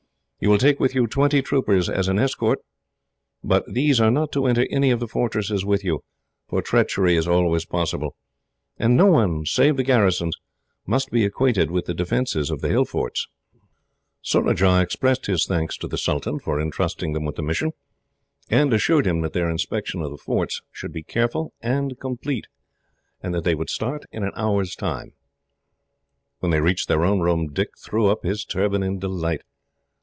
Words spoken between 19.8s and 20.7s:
of the forts